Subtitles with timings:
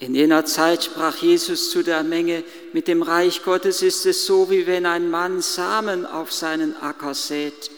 [0.00, 4.48] In jener Zeit sprach Jesus zu der Menge, mit dem Reich Gottes ist es so,
[4.48, 7.70] wie wenn ein Mann Samen auf seinen Acker sät.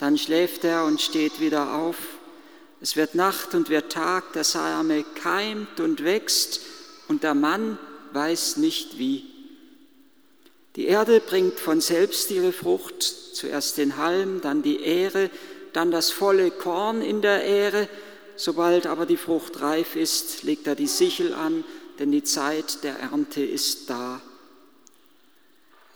[0.00, 1.96] Dann schläft er und steht wieder auf.
[2.80, 6.60] Es wird Nacht und wird Tag, der Same keimt und wächst
[7.08, 7.78] und der Mann
[8.12, 9.26] weiß nicht wie.
[10.76, 15.28] Die Erde bringt von selbst ihre Frucht, zuerst den Halm, dann die Ähre,
[15.72, 17.88] dann das volle Korn in der Ähre,
[18.38, 21.64] Sobald aber die Frucht reif ist, legt er die Sichel an,
[21.98, 24.22] denn die Zeit der Ernte ist da.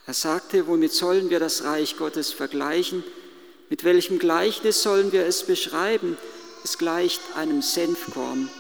[0.07, 3.05] Er sagte, womit sollen wir das Reich Gottes vergleichen?
[3.71, 6.19] Mit welchem Gleichnis sollen wir es beschreiben?
[6.65, 8.51] Es gleicht einem Senfkorn.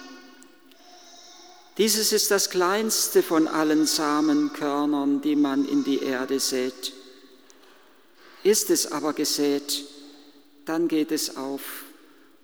[1.76, 6.92] Dieses ist das kleinste von allen Samenkörnern, die man in die Erde sät.
[8.44, 9.82] Ist es aber gesät,
[10.66, 11.62] dann geht es auf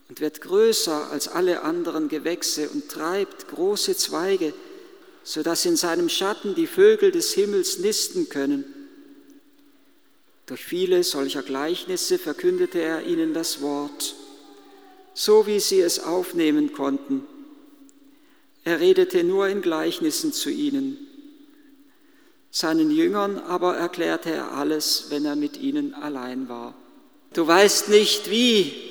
[0.09, 4.55] und wird größer als alle anderen Gewächse und treibt große Zweige,
[5.23, 8.65] so dass in seinem Schatten die Vögel des Himmels nisten können.
[10.47, 14.15] Durch viele solcher Gleichnisse verkündete er ihnen das Wort,
[15.13, 17.27] so wie sie es aufnehmen konnten.
[18.65, 20.97] Er redete nur in Gleichnissen zu ihnen.
[22.51, 26.75] Seinen Jüngern aber erklärte er alles, wenn er mit ihnen allein war.
[27.35, 28.88] Du weißt nicht, wie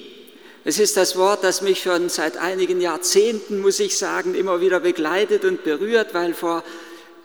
[0.67, 4.81] es ist das Wort, das mich schon seit einigen Jahrzehnten, muss ich sagen, immer wieder
[4.81, 6.61] begleitet und berührt, weil vor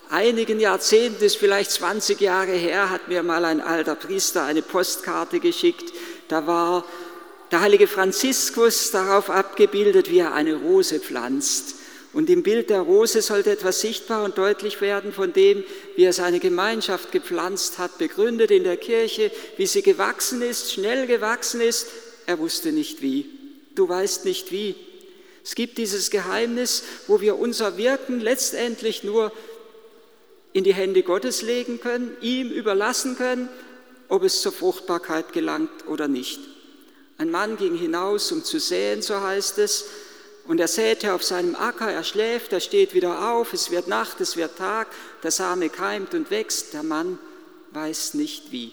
[0.08, 5.40] einigen Jahrzehnten, ist vielleicht 20 Jahre her, hat mir mal ein alter Priester eine Postkarte
[5.40, 5.92] geschickt.
[6.28, 6.84] Da war
[7.50, 11.74] der heilige Franziskus darauf abgebildet, wie er eine Rose pflanzt.
[12.12, 15.64] Und im Bild der Rose sollte etwas sichtbar und deutlich werden von dem,
[15.96, 21.08] wie er seine Gemeinschaft gepflanzt hat, begründet in der Kirche, wie sie gewachsen ist, schnell
[21.08, 21.88] gewachsen ist,
[22.26, 23.26] er wusste nicht wie.
[23.74, 24.74] Du weißt nicht wie.
[25.44, 29.32] Es gibt dieses Geheimnis, wo wir unser Wirken letztendlich nur
[30.52, 33.48] in die Hände Gottes legen können, ihm überlassen können,
[34.08, 36.40] ob es zur Fruchtbarkeit gelangt oder nicht.
[37.18, 39.86] Ein Mann ging hinaus, um zu säen, so heißt es,
[40.46, 44.20] und er säte auf seinem Acker, er schläft, er steht wieder auf, es wird Nacht,
[44.20, 44.88] es wird Tag,
[45.22, 47.18] der Same keimt und wächst, der Mann
[47.70, 48.72] weiß nicht wie.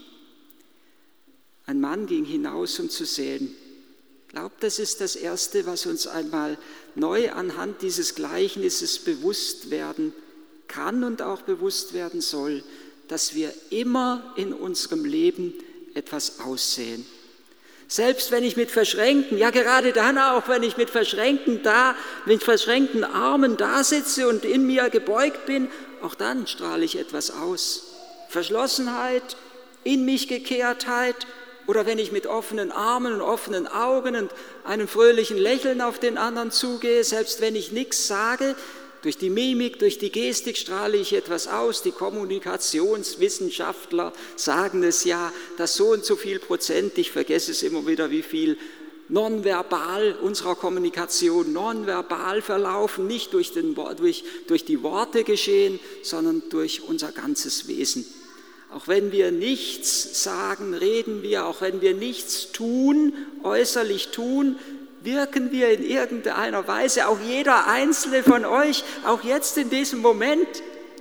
[1.70, 3.56] Ein Mann ging hinaus, um zu sehen.
[4.26, 6.58] Ich glaube, das ist das Erste, was uns einmal
[6.96, 10.12] neu anhand dieses Gleichnisses bewusst werden
[10.68, 12.64] kann und auch bewusst werden soll,
[13.08, 15.54] dass wir immer in unserem Leben
[15.94, 17.06] etwas aussehen.
[17.88, 22.42] Selbst wenn ich mit verschränkten, ja gerade dann auch, wenn ich mit verschränkten, da, mit
[22.42, 25.68] verschränkten Armen da sitze und in mir gebeugt bin,
[26.02, 27.94] auch dann strahle ich etwas aus.
[28.28, 29.38] Verschlossenheit,
[29.84, 31.28] in mich Gekehrtheit,
[31.70, 34.32] oder wenn ich mit offenen Armen und offenen Augen und
[34.64, 38.56] einem fröhlichen Lächeln auf den anderen zugehe, selbst wenn ich nichts sage,
[39.04, 41.84] durch die Mimik, durch die Gestik strahle ich etwas aus.
[41.84, 47.86] Die Kommunikationswissenschaftler sagen es ja, dass so und so viel Prozent, ich vergesse es immer
[47.86, 48.58] wieder, wie viel
[49.08, 56.82] nonverbal unserer Kommunikation, nonverbal verlaufen, nicht durch, den, durch, durch die Worte geschehen, sondern durch
[56.88, 58.08] unser ganzes Wesen.
[58.72, 63.14] Auch wenn wir nichts sagen, reden wir, auch wenn wir nichts tun,
[63.44, 64.58] äußerlich tun,
[65.02, 70.48] wirken wir in irgendeiner Weise, auch jeder einzelne von euch, auch jetzt in diesem Moment,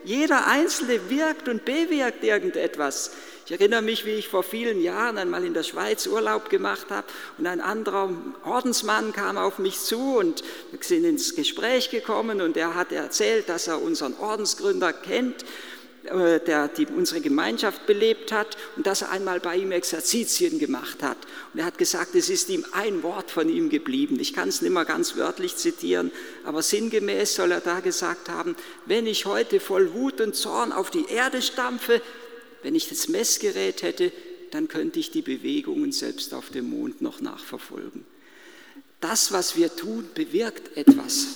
[0.05, 3.11] jeder einzelne wirkt und bewirkt irgendetwas.
[3.45, 7.07] Ich erinnere mich, wie ich vor vielen Jahren einmal in der Schweiz Urlaub gemacht habe
[7.39, 8.11] und ein anderer
[8.45, 13.49] Ordensmann kam auf mich zu und wir sind ins Gespräch gekommen und er hat erzählt,
[13.49, 15.45] dass er unseren Ordensgründer kennt
[16.09, 21.19] der die, unsere Gemeinschaft belebt hat und dass er einmal bei ihm Exerzitien gemacht hat.
[21.53, 24.19] Und er hat gesagt, es ist ihm ein Wort von ihm geblieben.
[24.21, 26.11] Ich kann es nicht mehr ganz wörtlich zitieren,
[26.45, 30.91] aber sinngemäß soll er da gesagt haben, wenn ich heute voll Wut und Zorn auf
[30.91, 32.01] die Erde stampfe,
[32.63, 34.13] wenn ich das Messgerät hätte,
[34.51, 38.05] dann könnte ich die Bewegungen selbst auf dem Mond noch nachverfolgen.
[39.01, 41.27] Das, was wir tun, bewirkt etwas.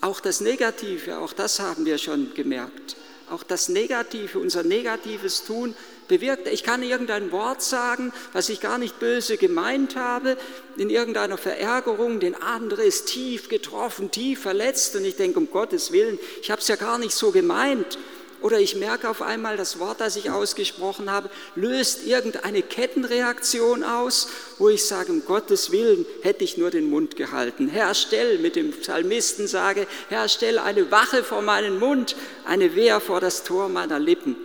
[0.00, 2.96] Auch das Negative, auch das haben wir schon gemerkt
[3.30, 5.74] auch das Negative, unser negatives Tun
[6.08, 6.48] bewirkt.
[6.48, 10.36] Ich kann irgendein Wort sagen, was ich gar nicht böse gemeint habe,
[10.76, 15.92] in irgendeiner Verärgerung, den andere ist tief getroffen, tief verletzt und ich denke, um Gottes
[15.92, 17.98] Willen, ich habe es ja gar nicht so gemeint.
[18.42, 24.28] Oder ich merke auf einmal, das Wort, das ich ausgesprochen habe, löst irgendeine Kettenreaktion aus,
[24.58, 27.68] wo ich sage, um Gottes Willen hätte ich nur den Mund gehalten.
[27.68, 32.16] Herr, stell, mit dem Psalmisten sage, Herr, stell eine Wache vor meinen Mund,
[32.46, 34.36] eine Wehr vor das Tor meiner Lippen.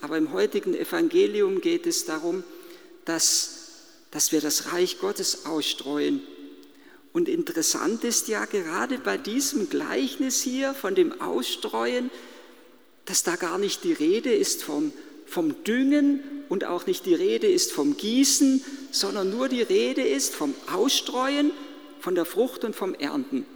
[0.00, 2.42] Aber im heutigen Evangelium geht es darum,
[3.04, 3.50] dass,
[4.10, 6.22] dass wir das Reich Gottes ausstreuen
[7.16, 12.10] Und interessant ist ja gerade bei diesem Gleichnis hier von dem Ausstreuen,
[13.06, 14.92] dass da gar nicht die Rede ist vom,
[15.26, 20.34] vom Düngen und auch nicht die Rede ist vom Gießen, sondern nur die Rede ist
[20.34, 21.52] vom Ausstreuen,
[22.00, 23.46] von der Frucht und vom Ernten.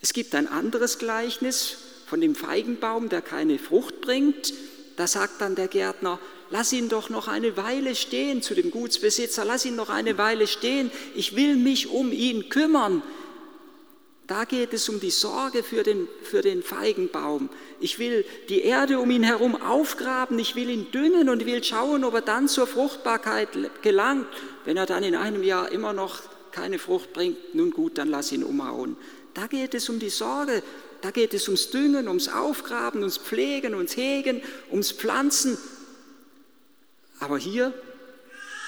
[0.00, 4.52] Es gibt ein anderes Gleichnis von dem Feigenbaum, der keine Frucht bringt.
[4.96, 6.18] Da sagt dann der Gärtner,
[6.50, 10.46] lass ihn doch noch eine Weile stehen zu dem Gutsbesitzer, lass ihn noch eine Weile
[10.46, 13.02] stehen, ich will mich um ihn kümmern.
[14.26, 17.48] Da geht es um die Sorge für den, für den Feigenbaum.
[17.78, 22.02] Ich will die Erde um ihn herum aufgraben, ich will ihn düngen und will schauen,
[22.02, 23.50] ob er dann zur Fruchtbarkeit
[23.82, 24.26] gelangt.
[24.64, 28.32] Wenn er dann in einem Jahr immer noch keine Frucht bringt, nun gut, dann lass
[28.32, 28.96] ihn umhauen.
[29.34, 30.62] Da geht es um die Sorge,
[31.02, 34.42] da geht es ums Düngen, ums Aufgraben, ums Pflegen, ums Hegen,
[34.72, 35.56] ums Pflanzen.
[37.20, 37.72] Aber hier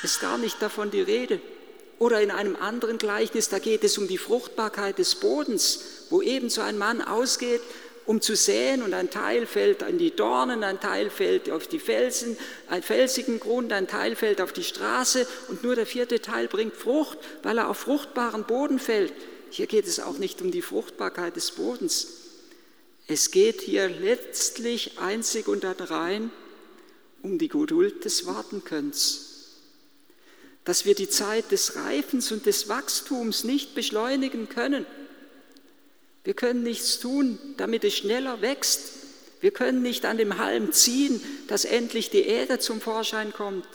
[0.04, 1.40] ist gar nicht davon die Rede.
[1.98, 5.80] Oder in einem anderen Gleichnis, da geht es um die Fruchtbarkeit des Bodens,
[6.10, 7.60] wo ebenso ein Mann ausgeht,
[8.06, 11.78] um zu säen und ein Teil fällt in die Dornen, ein Teil fällt auf die
[11.78, 16.48] Felsen, einen felsigen Grund, ein Teil fällt auf die Straße und nur der vierte Teil
[16.48, 19.12] bringt Frucht, weil er auf fruchtbaren Boden fällt.
[19.50, 22.06] Hier geht es auch nicht um die Fruchtbarkeit des Bodens.
[23.08, 26.30] Es geht hier letztlich einzig und allein
[27.22, 29.27] um die Geduld des Wartenkönns.
[30.68, 34.84] Dass wir die Zeit des Reifens und des Wachstums nicht beschleunigen können.
[36.24, 38.92] Wir können nichts tun, damit es schneller wächst.
[39.40, 43.66] Wir können nicht an dem Halm ziehen, dass endlich die Erde zum Vorschein kommt.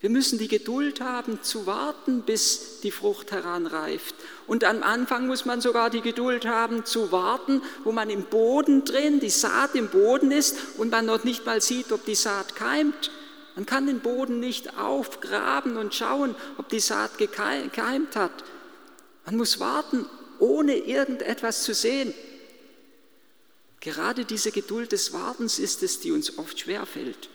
[0.00, 4.14] Wir müssen die Geduld haben zu warten, bis die Frucht heranreift.
[4.46, 8.86] Und am Anfang muss man sogar die Geduld haben zu warten, wo man im Boden
[8.86, 12.56] drin, die Saat im Boden ist und man noch nicht mal sieht, ob die Saat
[12.56, 13.10] keimt.
[13.56, 18.32] Man kann den Boden nicht aufgraben und schauen, ob die Saat gekeimt hat.
[19.26, 20.06] Man muss warten,
[20.38, 22.12] ohne irgendetwas zu sehen.
[23.80, 27.28] Gerade diese Geduld des Wartens ist es, die uns oft schwerfällt.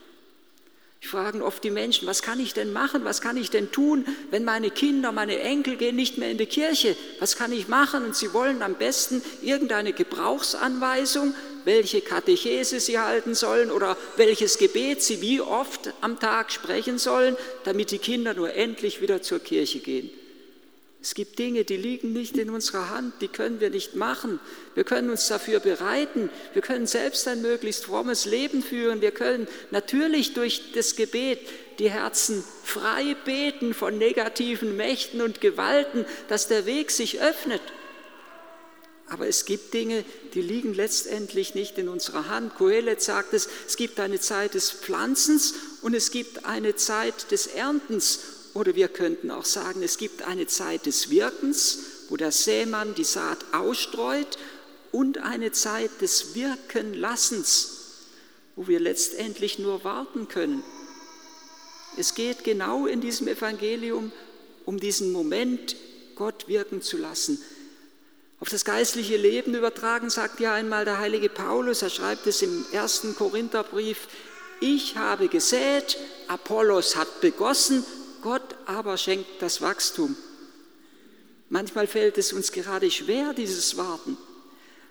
[1.01, 4.05] Ich frage oft die Menschen, was kann ich denn machen, was kann ich denn tun,
[4.31, 6.97] wenn meine Kinder, meine Enkel gehen nicht mehr in die Kirche?
[7.19, 8.03] Was kann ich machen?
[8.03, 11.33] Und sie wollen am besten irgendeine Gebrauchsanweisung,
[11.65, 17.35] welche Katechese sie halten sollen oder welches Gebet sie wie oft am Tag sprechen sollen,
[17.63, 20.09] damit die Kinder nur endlich wieder zur Kirche gehen.
[21.01, 24.37] Es gibt Dinge, die liegen nicht in unserer Hand, die können wir nicht machen.
[24.75, 26.29] Wir können uns dafür bereiten.
[26.51, 28.99] Wir können selbst ein möglichst frommes Leben führen.
[28.99, 31.39] Wir können natürlich durch das Gebet
[31.79, 37.61] die Herzen frei beten von negativen Mächten und Gewalten, dass der Weg sich öffnet.
[39.09, 42.55] Aber es gibt Dinge, die liegen letztendlich nicht in unserer Hand.
[42.55, 47.47] Kohelet sagt es, es gibt eine Zeit des Pflanzens und es gibt eine Zeit des
[47.47, 48.19] Erntens.
[48.53, 51.79] Oder wir könnten auch sagen, es gibt eine Zeit des Wirkens,
[52.09, 54.37] wo der Sämann die Saat ausstreut
[54.91, 57.71] und eine Zeit des Wirkenlassens,
[58.55, 60.63] wo wir letztendlich nur warten können.
[61.97, 64.11] Es geht genau in diesem Evangelium
[64.65, 65.75] um diesen Moment,
[66.15, 67.41] Gott wirken zu lassen.
[68.41, 72.65] Auf das geistliche Leben übertragen sagt ja einmal der heilige Paulus, er schreibt es im
[72.71, 74.07] ersten Korintherbrief,
[74.61, 75.97] ich habe gesät,
[76.27, 77.85] Apollos hat begossen,
[78.21, 80.15] Gott aber schenkt das Wachstum.
[81.49, 84.17] Manchmal fällt es uns gerade schwer, dieses Warten.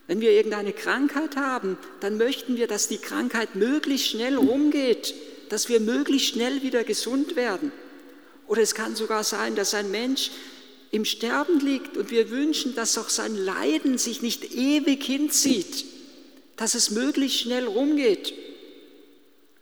[0.06, 5.14] Wenn wir irgendeine Krankheit haben, dann möchten wir, dass die Krankheit möglichst schnell rumgeht,
[5.50, 7.72] dass wir möglichst schnell wieder gesund werden.
[8.46, 10.30] Oder es kann sogar sein, dass ein Mensch
[10.90, 15.84] im Sterben liegt und wir wünschen, dass auch sein Leiden sich nicht ewig hinzieht,
[16.56, 18.32] dass es möglichst schnell rumgeht.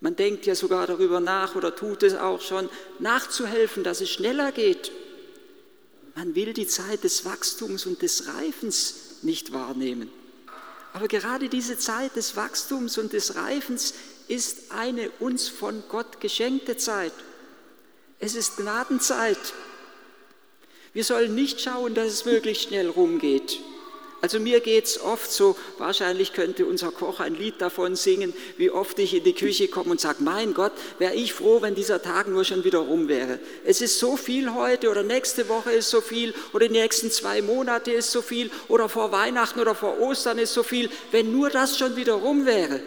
[0.00, 2.68] Man denkt ja sogar darüber nach oder tut es auch schon,
[2.98, 4.92] nachzuhelfen, dass es schneller geht.
[6.14, 10.10] Man will die Zeit des Wachstums und des Reifens nicht wahrnehmen.
[10.92, 13.94] Aber gerade diese Zeit des Wachstums und des Reifens
[14.28, 17.12] ist eine uns von Gott geschenkte Zeit.
[18.18, 19.38] Es ist Gnadenzeit.
[20.96, 23.60] Wir sollen nicht schauen, dass es möglichst schnell rumgeht.
[24.22, 28.70] Also mir geht es oft so, wahrscheinlich könnte unser Koch ein Lied davon singen, wie
[28.70, 32.00] oft ich in die Küche komme und sage, mein Gott, wäre ich froh, wenn dieser
[32.00, 33.38] Tag nur schon wieder rum wäre.
[33.66, 37.42] Es ist so viel heute oder nächste Woche ist so viel oder die nächsten zwei
[37.42, 41.50] Monate ist so viel oder vor Weihnachten oder vor Ostern ist so viel, wenn nur
[41.50, 42.80] das schon wieder rum wäre.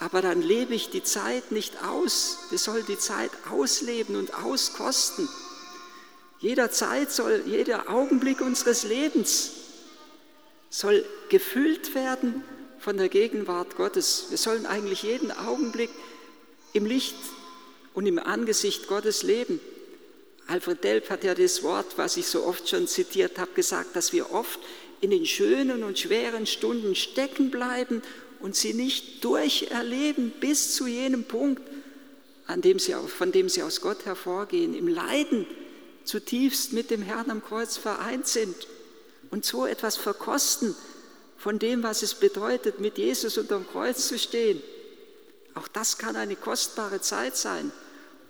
[0.00, 2.38] Aber dann lebe ich die Zeit nicht aus.
[2.50, 5.28] Wir sollen die Zeit ausleben und auskosten.
[6.38, 9.52] Jeder Zeit soll, jeder Augenblick unseres Lebens
[10.68, 12.44] soll gefüllt werden
[12.78, 14.26] von der Gegenwart Gottes.
[14.28, 15.90] Wir sollen eigentlich jeden Augenblick
[16.72, 17.16] im Licht
[17.94, 19.60] und im Angesicht Gottes leben.
[20.46, 24.12] Alfred Delp hat ja das Wort, was ich so oft schon zitiert habe, gesagt, dass
[24.12, 24.60] wir oft
[25.00, 28.02] in den schönen und schweren Stunden stecken bleiben
[28.40, 31.62] und sie nicht durcherleben bis zu jenem Punkt,
[32.46, 35.46] an dem sie, von dem sie aus Gott hervorgehen, im Leiden
[36.06, 38.56] zutiefst mit dem Herrn am Kreuz vereint sind
[39.30, 40.74] und so etwas verkosten
[41.36, 44.62] von dem, was es bedeutet, mit Jesus unterm Kreuz zu stehen.
[45.54, 47.72] Auch das kann eine kostbare Zeit sein.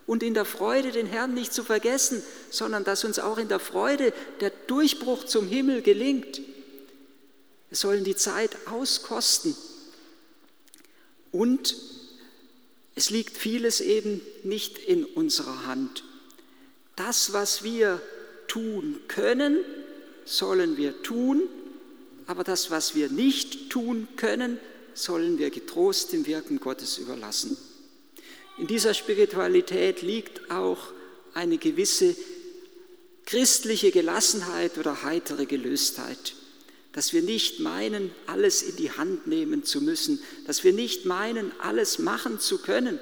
[0.05, 3.59] Und in der Freude den Herrn nicht zu vergessen, sondern dass uns auch in der
[3.59, 6.41] Freude der Durchbruch zum Himmel gelingt.
[7.69, 9.55] Wir sollen die Zeit auskosten.
[11.31, 11.75] Und
[12.95, 16.03] es liegt vieles eben nicht in unserer Hand.
[16.97, 18.01] Das, was wir
[18.49, 19.63] tun können,
[20.25, 21.43] sollen wir tun,
[22.25, 24.59] aber das, was wir nicht tun können,
[24.93, 27.55] sollen wir getrost dem Wirken Gottes überlassen.
[28.57, 30.91] In dieser Spiritualität liegt auch
[31.33, 32.13] eine gewisse
[33.25, 36.33] christliche Gelassenheit oder heitere Gelöstheit
[36.97, 41.51] dass wir nicht meinen, alles in die Hand nehmen zu müssen, dass wir nicht meinen,
[41.59, 42.99] alles machen zu können.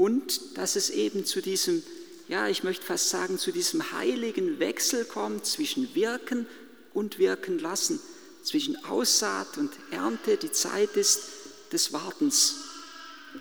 [0.00, 1.82] Und dass es eben zu diesem,
[2.26, 6.46] ja, ich möchte fast sagen, zu diesem heiligen Wechsel kommt zwischen Wirken
[6.94, 8.00] und Wirken lassen,
[8.42, 11.24] zwischen Aussaat und Ernte, die Zeit ist
[11.70, 12.54] des Wartens,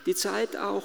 [0.06, 0.84] die Zeit auch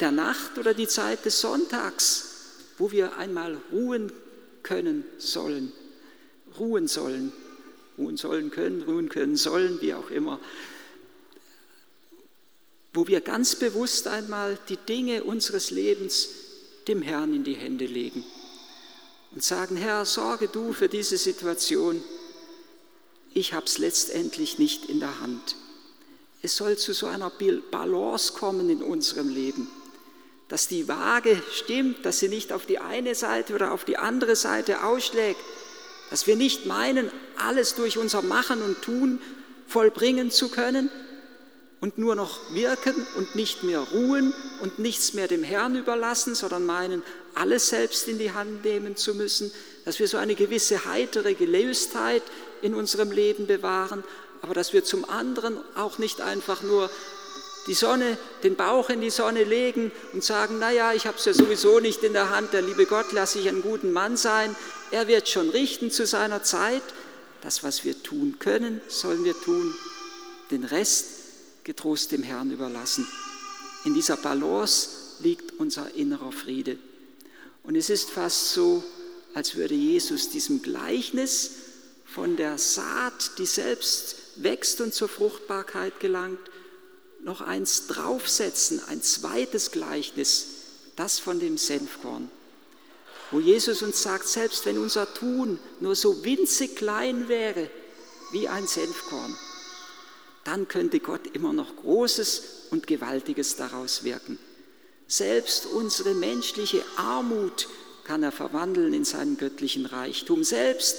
[0.00, 2.30] der Nacht oder die Zeit des Sonntags,
[2.78, 4.10] wo wir einmal ruhen
[4.64, 5.72] können sollen
[6.58, 7.32] ruhen sollen,
[7.98, 10.40] ruhen sollen können, ruhen können sollen, wie auch immer,
[12.94, 16.28] wo wir ganz bewusst einmal die Dinge unseres Lebens
[16.86, 18.24] dem Herrn in die Hände legen
[19.32, 22.02] und sagen, Herr, sorge du für diese Situation,
[23.34, 25.56] ich habe es letztendlich nicht in der Hand.
[26.40, 29.68] Es soll zu so einer Balance kommen in unserem Leben,
[30.46, 34.36] dass die Waage stimmt, dass sie nicht auf die eine Seite oder auf die andere
[34.36, 35.40] Seite ausschlägt,
[36.10, 39.20] dass wir nicht meinen, alles durch unser Machen und Tun
[39.66, 40.90] vollbringen zu können
[41.84, 46.64] und nur noch wirken und nicht mehr ruhen und nichts mehr dem Herrn überlassen, sondern
[46.64, 47.02] meinen,
[47.34, 49.52] alles selbst in die Hand nehmen zu müssen,
[49.84, 52.22] dass wir so eine gewisse heitere Gelöstheit
[52.62, 54.02] in unserem Leben bewahren,
[54.40, 56.88] aber dass wir zum anderen auch nicht einfach nur
[57.66, 61.34] die Sonne, den Bauch in die Sonne legen und sagen, naja, ich habe es ja
[61.34, 64.56] sowieso nicht in der Hand, der liebe Gott lasse ich einen guten Mann sein,
[64.90, 66.82] er wird schon richten zu seiner Zeit.
[67.42, 69.74] Das, was wir tun können, sollen wir tun.
[70.50, 71.13] Den Rest
[71.64, 73.06] getrost dem Herrn überlassen.
[73.84, 74.88] In dieser Balance
[75.20, 76.78] liegt unser innerer Friede.
[77.62, 78.84] Und es ist fast so,
[79.34, 81.50] als würde Jesus diesem Gleichnis
[82.04, 86.38] von der Saat, die selbst wächst und zur Fruchtbarkeit gelangt,
[87.22, 90.46] noch eins draufsetzen, ein zweites Gleichnis,
[90.96, 92.30] das von dem Senfkorn
[93.34, 97.68] wo Jesus uns sagt, selbst wenn unser Tun nur so winzig klein wäre
[98.30, 99.36] wie ein Senfkorn,
[100.44, 104.38] dann könnte Gott immer noch Großes und Gewaltiges daraus wirken.
[105.06, 107.68] Selbst unsere menschliche Armut
[108.04, 110.44] kann er verwandeln in seinen göttlichen Reichtum.
[110.44, 110.96] Selbst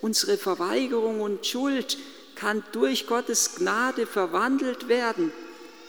[0.00, 1.98] unsere Verweigerung und Schuld
[2.36, 5.32] kann durch Gottes Gnade verwandelt werden,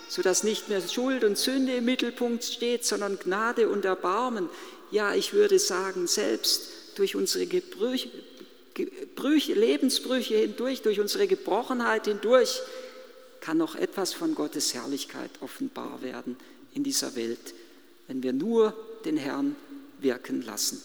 [0.07, 4.50] sodass nicht mehr Schuld und Sünde im Mittelpunkt steht, sondern Gnade und Erbarmen
[4.91, 8.09] ja, ich würde sagen, selbst durch unsere Gebrüche,
[8.74, 12.62] Gebrüche, Lebensbrüche hindurch, durch unsere Gebrochenheit hindurch,
[13.45, 16.35] kann noch etwas von Gottes Herrlichkeit offenbar werden
[16.73, 17.53] in dieser Welt,
[18.07, 18.73] wenn wir nur
[19.05, 19.55] den Herrn
[19.99, 20.81] wirken lassen.